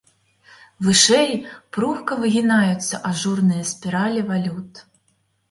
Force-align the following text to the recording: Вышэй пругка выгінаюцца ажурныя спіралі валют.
Вышэй 0.85 1.29
пругка 1.77 2.17
выгінаюцца 2.23 2.95
ажурныя 3.11 3.63
спіралі 3.75 4.27
валют. 4.33 4.73